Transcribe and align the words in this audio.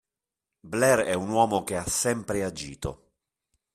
Blair 0.63 1.01
è 1.01 1.13
un 1.13 1.29
uomo 1.29 1.63
che 1.63 1.77
ha 1.77 1.85
sempre 1.85 2.43
agito 2.43 3.11